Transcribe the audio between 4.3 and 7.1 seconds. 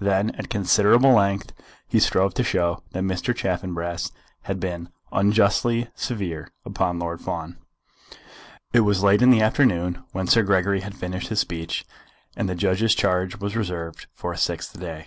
had been unjustly severe upon